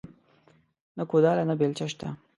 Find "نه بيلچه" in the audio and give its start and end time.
1.49-1.85